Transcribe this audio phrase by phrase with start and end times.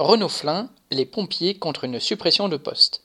[0.00, 3.02] Renault-Flin, les pompiers contre une suppression de postes.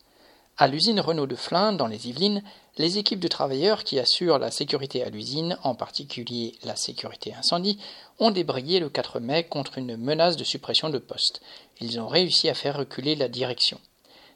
[0.58, 2.42] À l'usine Renault de Flin, dans les Yvelines,
[2.78, 7.78] les équipes de travailleurs qui assurent la sécurité à l'usine, en particulier la sécurité incendie,
[8.20, 11.42] ont débrayé le 4 mai contre une menace de suppression de postes.
[11.82, 13.82] Ils ont réussi à faire reculer la direction.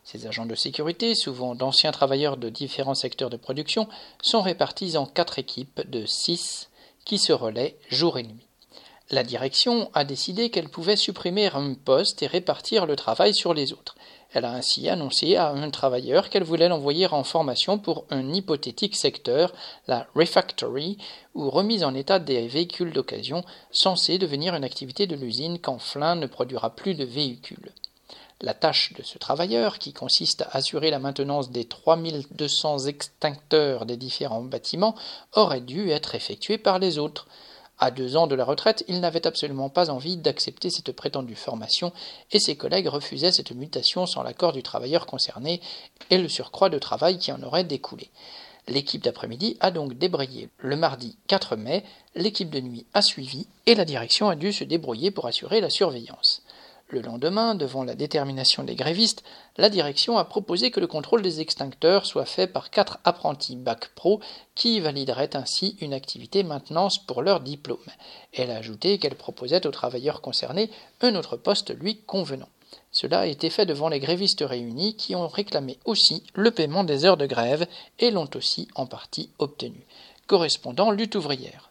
[0.04, 3.88] Ces agents de sécurité, souvent d'anciens travailleurs de différents secteurs de production,
[4.22, 6.68] sont répartis en quatre équipes de six
[7.06, 8.49] qui se relaient jour et nuit.
[9.12, 13.74] La direction a décidé qu'elle pouvait supprimer un poste et répartir le travail sur les
[13.74, 13.96] autres.
[14.32, 18.96] Elle a ainsi annoncé à un travailleur qu'elle voulait l'envoyer en formation pour un hypothétique
[18.96, 19.52] secteur,
[19.88, 21.00] la refactory,
[21.34, 26.14] ou remise en état des véhicules d'occasion, censée devenir une activité de l'usine quand Flin
[26.16, 27.74] ne produira plus de véhicules.
[28.42, 33.98] La tâche de ce travailleur, qui consiste à assurer la maintenance des 3200 extincteurs des
[33.98, 34.96] différents bâtiments,
[35.34, 37.26] aurait dû être effectuée par les autres.
[37.82, 41.94] À deux ans de la retraite, il n'avait absolument pas envie d'accepter cette prétendue formation,
[42.32, 45.62] et ses collègues refusaient cette mutation sans l'accord du travailleur concerné
[46.10, 48.10] et le surcroît de travail qui en aurait découlé.
[48.68, 53.76] L'équipe d'après-midi a donc débrayé le mardi 4 mai, l'équipe de nuit a suivi, et
[53.76, 56.44] la direction a dû se débrouiller pour assurer la surveillance.
[56.92, 59.24] Le lendemain, devant la détermination des grévistes,
[59.58, 63.92] la direction a proposé que le contrôle des extincteurs soit fait par quatre apprentis bac
[63.94, 64.20] pro
[64.56, 67.78] qui valideraient ainsi une activité maintenance pour leur diplôme.
[68.34, 70.72] Elle a ajouté qu'elle proposait aux travailleurs concernés
[71.02, 72.50] un autre poste lui convenant.
[72.92, 77.06] Cela a été fait devant les grévistes réunis qui ont réclamé aussi le paiement des
[77.06, 77.68] heures de grève
[78.00, 79.86] et l'ont aussi en partie obtenu.
[80.26, 81.69] Correspondant lutte ouvrière.